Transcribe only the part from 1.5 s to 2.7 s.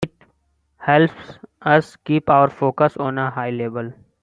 us keep our